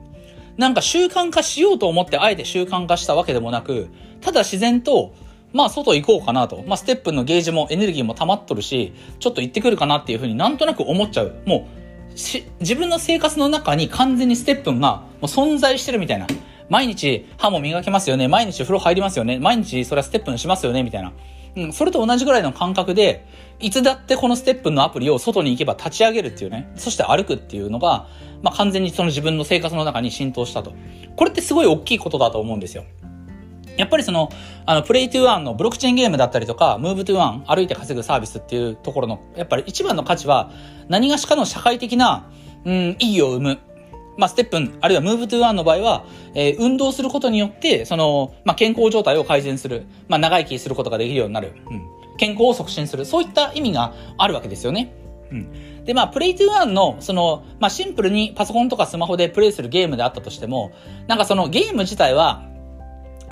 [0.56, 3.88] なんか習慣化しようと思ってあえて習慣化したわけでもなく、
[4.20, 5.12] ただ自然と、
[5.52, 6.64] まあ外行こうかなと。
[6.66, 11.36] まあステップのゲージもエネルギーも溜まっとるし、ちょっと行ってくるかなっていうふうになんとなく思っちゃう。
[11.46, 11.78] もう、
[12.14, 16.26] 自分の生活の中に完全にステップンがもう存在してるみたいな。
[16.68, 18.28] 毎日歯も磨けますよね。
[18.28, 19.38] 毎日風呂入りますよね。
[19.38, 20.82] 毎日それはステップンしますよね。
[20.82, 21.12] みたいな。
[21.56, 23.24] うん、それと同じぐらいの感覚で、
[23.60, 28.06] いつだってこの STEPN のアプリを外に行けば立ち上げるっていうね、そして歩くっていうのが、
[28.42, 30.72] まあ、完全にその自分の生活の中に浸透したと。
[31.16, 32.84] これってすごい大きいことだと思うんですよ。
[33.76, 34.28] やっぱりその、
[34.66, 40.50] あの、 Play to Earn のブロックチェーンゲームだったりとか、 Move to Earn、歩いて稼ぐサービスっていうところの、やっぱり一番の価値は、
[40.88, 42.28] 何がしかの社会的な、
[42.64, 43.58] うん、意義を生む。
[44.16, 49.86] まあ、 STEPN、あるいは Move to Earn の場合は、えー、運動することによって、その、まあ、健康状態を改善する。
[50.08, 51.52] まあ、長生きすることができるようになる。
[51.70, 51.97] うん。
[52.18, 53.06] 健康を促進する。
[53.06, 54.92] そういった意味があるわけですよね。
[55.30, 55.84] うん。
[55.84, 60.72] で、まあ、 Play to Earn の、その、まあ、シンプルにパソコンとかスマホでプレイするゲームであったとしても、
[61.06, 62.44] なんかそのゲーム自体は、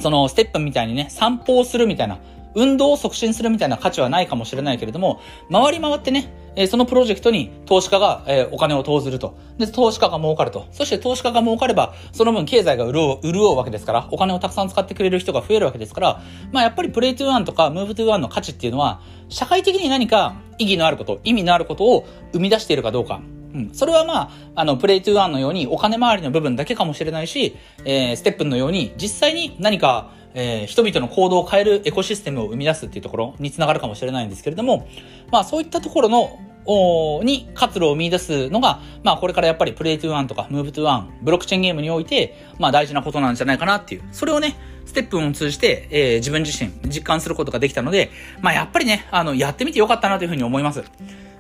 [0.01, 2.19] その、 STEPN みたいにね、散歩をするみたいな、
[2.55, 5.21] 運動を促進するみたいな価値はないかもしれないけれども、
[5.51, 9.37] 回り回ってね、えー、そのプロジェクトに投資家が、えー、お金を投ずると。
[9.59, 10.67] で、投資家が儲かると。
[10.73, 23.21] そして投資家が儲かれば、その分経済が潤う、潤うわけですから、お金をたくさん使ってくれる人が増えるわけですから、まあやっぱり Play to Earn とか Move to Earn の価値っていうのは、社会的に何か意義のあること、意味のあることを生み出しているかどうか。
[23.55, 23.71] うん。
[23.73, 34.87] それはまあ、あの、 Play to Earn のようにお金回りの部分だけかもしれないし、えー、 STEPN のように実際に何か、えー、人々の行動を変えるエコシステムを生み出すっていうところにつながるかもしれないんですけれども、
[35.33, 44.03] まあそういったところのに活路を見出すのが、まあこれからやっぱり Play to Earn とか Move to Earn、ブロックチェーンゲームにおいて、まあ大事なことなんじゃないかなっていう。
[44.13, 50.85] それをね、ステップを通じて、えー、自分自身実感することができたので、まあやっぱりね、あの、やってみてよかったなというふうに思います。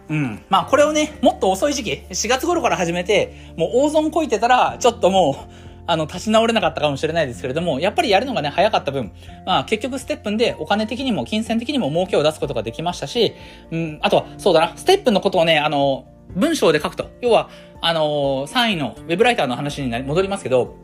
[0.09, 0.43] うん。
[0.49, 9.13] まあこれをね、もっと遅い時期、4月頃から始めて、もう大損こいてたら、ちょっともう、あの、立ち直れなかったかもしれないですけれども、やっぱりやるのがね、早かった分、
[9.45, 13.35] まあ、結局ステップンでお金的にも金銭的にも儲けを出すことができましたし、
[13.71, 17.11] うん、あとは、そうだな、ステップンのことをね、あの、文章で書くと。
[17.21, 20.75] 要は、あの3位のウェブライターの話になり戻りますけど、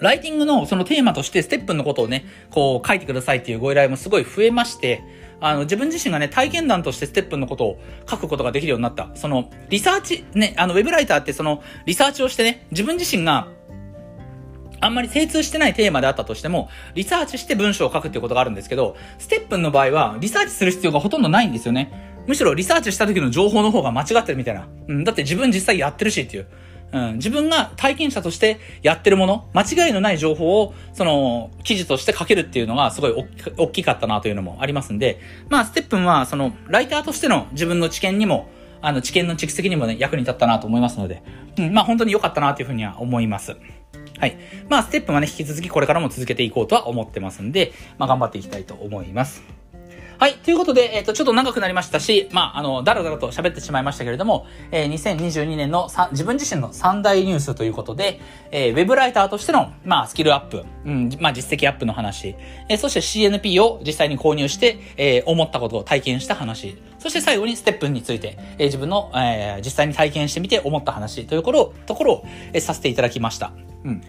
[0.00, 5.02] ライティングのそのテーマとして STEPN のことをね、こう書いてくださいっていうご依頼もすごい増えまして、
[5.40, 9.10] あの、自分自身がね、体験談として STEPN のことを書くことができるようになった。
[9.14, 13.48] その、リサーチ、ね、あの、ウェブライターってその、リサーチをしてね、自分自身が
[14.80, 22.08] あんまり精通してないテーマであったとしても、リサーチして文章を書くっていうことがあるんですけど、 STEPN の場合は、リサーチする必要がほとんどないんですよね。
[22.26, 24.68] むしろリサーチした時の情報の方が間違ってるみたいな。
[24.88, 26.46] うん、だって自分実際やってるしっていう。
[26.90, 38.48] うん、自分が体験者としてやってるもの、間違いのない情報を、その、記事として書けるっていうのがすごい大きかったなというのもありますんで、まあ、ステップンは、その、ライターとしての自分の知見にも、
[38.80, 41.22] あの、知見の蓄積にもね、役に立ったなと思いますので、
[41.58, 43.56] うん、まあ、本当に良かったなというふうには思います。
[44.18, 44.36] はい。
[44.68, 49.57] まあ、ステップはね、引き続きこれからも続けていこうとは思ってますんで、まあ、頑張っていきたいと思います。
[50.20, 50.34] はい。
[50.34, 62.34] ということで、えっ、ー、と、ちょっと長くなりましたし、まあ、あの、だらだらと喋ってしまいましたけれども、えー、2022年の自分自身の三大ニュースということで、えー、ウェブライターとしての、まあ、スキルアップ、うん、まあ、実績アップの話、
[62.68, 73.52] えー、そして CNP を実際に購入して、えー、思ったことを体験した話、そして最後にステップについて、えー、自分の、えー、実際に体験してみて思った話というところを、ところを、えー、させていただきました。
[73.84, 74.02] うん。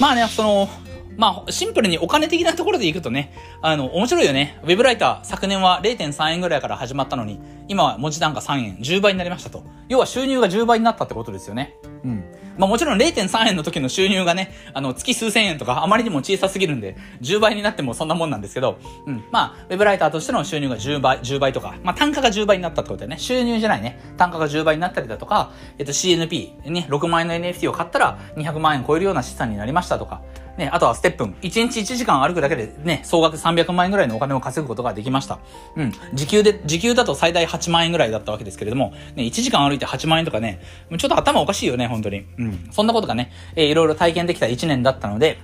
[0.00, 0.68] まあね、その、
[1.16, 4.58] まあ、シンプルにお金的なところでいくとね、あの、面白いよね。
[4.62, 9.62] ウェブライター、昨年は0.3円ぐらいから始まったのに、今は文字単価3円、10倍になりましたと。
[9.88, 11.76] 要は収入が10倍になったってことですよね。
[12.04, 12.24] うん。
[12.58, 19.24] まあもちろん0.3円の時の収入がね、あの、月数千円とかあまりにも小さすぎるんで、10倍になってもそんなもんなんですけど、うん。
[19.30, 30.22] まあ、ウェブライターとしての収入が10倍、10倍とか、まあ単価が10倍になったってことでね、収入じゃないね、単価が10倍になったりだとか、えっと CNP、ね、6万円の NFT を買ったら200万円超えるような資産になりましたとか、
[30.56, 31.34] ね、あとはステップン。
[31.42, 35.38] 1日1時間歩くだけでね、総額300万円ぐらいのお金を稼ぐことができました。
[35.76, 35.92] うん。
[36.14, 40.60] 時給で、時給だと最大8万円ぐらいだったわけですけれども、ね、1時間歩いて8万円とかね、
[40.98, 42.26] ちょっと頭おかしいよね、本当に。
[42.38, 42.68] うん。
[42.70, 45.38] そんなことがね、えー、いろいろ体験できた1年だったので、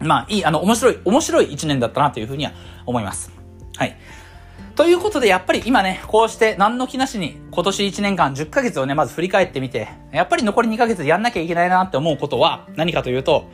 [0.00, 2.52] まあ、いい、あの、面白い、面白い1年だったなというふうには
[2.86, 3.30] 思います。
[3.76, 3.96] はい。
[4.76, 13.50] ということで、やっぱり今ね、こうして何の気なしに今年1年間10ヶ月をね、まず振り返ってみて、やっぱり残り2ヶ月やんなきゃいけないなって思うことは何かというと、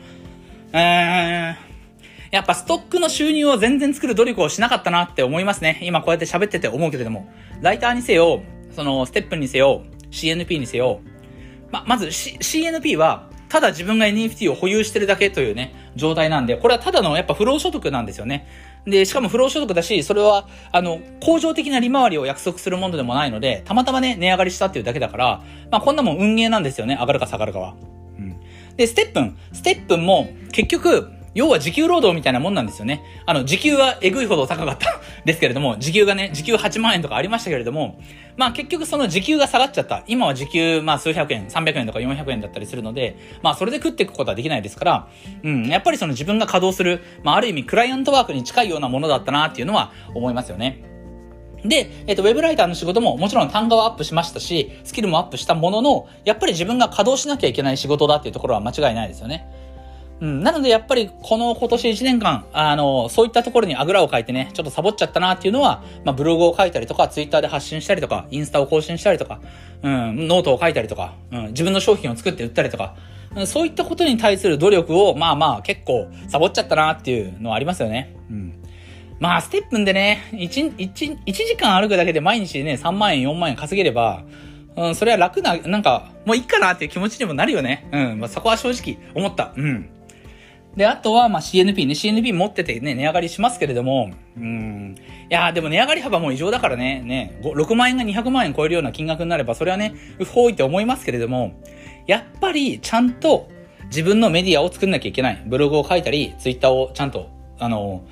[0.73, 1.55] うーん、
[2.31, 5.79] やっぱストックの収入を全然作る努力をしなかったなって思いますね。
[5.81, 7.29] 今こうやって喋ってて思うけれども。
[7.61, 10.99] ライターにせよ、その、ステップにせよ、CNP にせよ。
[11.71, 18.47] ま、まず、C、CNP は、ただ自分が NFT を保有してるだけというね、状態なんで、これはただのやっぱ不労所得なんですよね。
[18.85, 27.75] で、しかも不労所得だし、それは、あの、恒常的な利回りを約束するものでもないので、たまたまね、値上がりしたっていうだけだから、まあこんなもん運営なんですよね、上がるか下がるかは。
[28.77, 29.37] で、ステップン。
[29.51, 33.03] ステップンも、結局、要は時給労働みたいなもんなんですよね。
[33.27, 37.99] あの、時給はえぐいほど高かった ですけれども、時給がね、時給8万円とかありましたけれども、
[38.37, 40.03] まあ結局その時給が下がっちゃった。
[40.07, 45.07] 今は時給、まあ数百円、300円とか400円だったりするので、まあそれで食っていくことはできないですから、
[45.43, 50.96] うん、やっぱりその自分が稼働する、まあある意味クライアントワークに近いようなものだったなっていうのは思いますよね。
[51.65, 59.47] で、えっ、と、ウェブライターの仕事ももちろん単価はアップしましたし、スキルもアップしたものの、やっぱり自分が稼働しなきゃいけない仕事だっていうところは間違いないですよね。
[60.19, 60.43] うん。
[60.43, 69.41] なので、やっぱり、この今年1年間、あの、そういったところにあぐらをかいてね、ちょっとサボっちゃったなっていうのは、まあ、ブログを書いたりとか、ツイッターで発信したりとか、インスタを更新したりとか、
[69.83, 78.15] うん、ノートを書いたりとか、うん、自分の商品を作って売ったりとか、うんそういったことに対する努力を、まあまあ、結構、サボっちゃったなっていうのはありますよね。
[78.31, 78.63] うん。
[79.19, 84.23] まあ、 STEPN でね、1、1、1時間歩くだけで毎日ね、3万円、4万円稼げれば、
[84.75, 87.87] うん、それは楽な、なんか、もういいかなっていう気持ちにもなるよね。
[87.91, 89.53] うん、まあ、そこは正直思った。
[89.55, 89.89] うん。
[90.77, 94.95] で、あとは、まあ、CNP ね、CNP 持っててね、値上がりしますけれども、うん、
[95.27, 101.59] いやでも値上がり幅も異常だからね、ね、6万円が200万円超えるような金額になれば、それはね、不法意って思いますけれども、
[102.05, 103.49] やっぱりちゃんと
[103.85, 105.43] 自分のメディアを作んなきゃいけない。
[105.47, 108.03] ブログを書いたり、ツイッターをちゃんと、あの、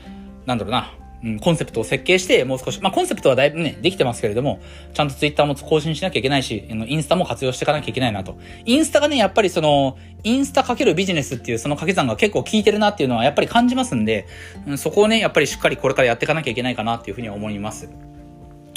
[0.45, 0.93] なんだろうな、
[1.23, 4.59] うん、コンセプトを設計して、もう少し、まあ、コンセプトはだいぶね、できてますけれども、
[4.93, 8.37] ちゃんとツイッターも更新しなきゃいけないし、インスタも活用していかなきゃいけないなと。
[8.65, 14.27] インスタがね、やっぱりその、インスタかけるビジネスっていうその掛け算が結構効いてるなっていうのはやっぱり感じますんで、
[14.67, 17.89] うん、そこをね、やっぱりしっかりこれからやっていかなきゃいけないかなっていうふうに思います。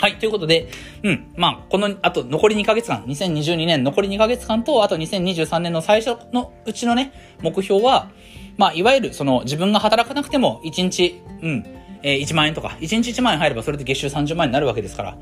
[0.01, 0.69] はい、ということで、
[1.03, 7.12] うん、まあ、この、あと残り2ヶ月間、2022年残り2ヶ月間と、あと2023年の最初のうちのね、
[7.43, 8.11] 目標は、
[8.59, 11.65] まあ、いわゆるその自分が働かなくても1日、うん、
[12.03, 15.17] えー、1万円とか、1日1万円入ればそれで月収30万円になるわけですから、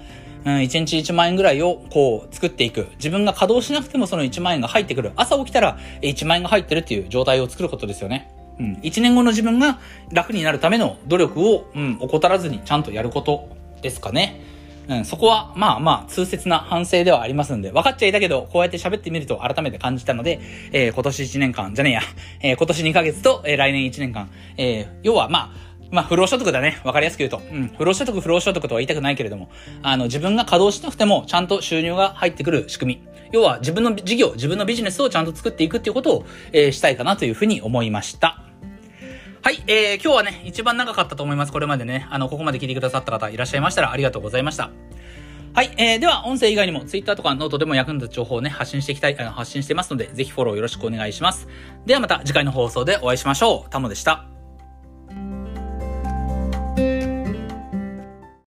[0.47, 2.89] うん、1日1万円ぐらいをこう作っていく。
[2.97, 5.13] 自分が稼働しなくてもその1万円が入ってくる。
[5.17, 8.31] 朝起きたら1万円が入ってるっていう状態を作ることですよね。
[8.59, 8.73] うん。
[8.83, 9.81] 1年後の自分が
[10.11, 13.49] 楽になるための努力を、うん、怠らずにちゃんとやること
[13.83, 14.41] ですかね。
[14.89, 20.41] うん、そこは、まあまあ、痛切な反省ではありますんで、分かっちゃいたけど、こうやって喋ってみると改めて感じたので、
[20.73, 22.01] えー、今年1年間、じゃねえや、
[22.41, 26.81] えー、今年2ヶ月と、えー、来年1年間、えー、要はまあ、まあ、不労所得だね。
[26.85, 27.41] わかりやすく言うと。
[27.53, 27.69] うん。
[27.79, 29.49] 不労所得、不労所得とは言いたくないけれども、
[29.83, 33.09] あの、自分が稼働しなくても、ちゃんと収入が入ってくる仕組み。
[33.31, 38.46] 要は、自分の事業、自分のビジネスをちゃんと作っていくっていうことを、えー、したいかなというふうに思いました。
[39.47, 41.53] はい、えー、今日はね、一番長かったと思います。
[41.53, 44.73] これまでね、あの、ここまで聞いてくださった方いらっしゃいましたらありがとうございました。
[45.55, 51.47] はい、えー、では、音声以外にも Twitter とかノートでも役に立つ情報をね、発信していきたい、あの、発信してますので、ぜひフォローよろしくお願いします。
[51.85, 53.71] ではまた次回の放送でお会いしましょう。
[53.71, 54.27] タモでした。